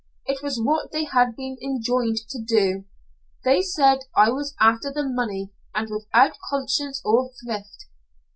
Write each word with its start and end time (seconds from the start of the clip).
It 0.25 0.41
was 0.41 0.59
what 0.59 0.91
they 0.91 1.03
had 1.03 1.35
been 1.35 1.59
enjoined 1.61 2.17
to 2.29 2.41
do. 2.43 2.85
They 3.43 3.61
said 3.61 3.99
I 4.17 4.31
was 4.31 4.55
after 4.59 4.91
the 4.91 5.07
money 5.07 5.51
and 5.75 5.89
without 5.91 6.39
conscience 6.49 7.03
or 7.05 7.29
thrift. 7.45 7.85